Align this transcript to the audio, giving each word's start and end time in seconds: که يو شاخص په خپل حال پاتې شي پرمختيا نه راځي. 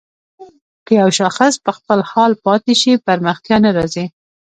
که 0.85 0.91
يو 1.01 1.09
شاخص 1.19 1.53
په 1.65 1.71
خپل 1.77 1.99
حال 2.11 2.31
پاتې 2.45 2.73
شي 2.81 2.93
پرمختيا 3.05 3.57
نه 3.65 3.69
راځي. 3.77 4.05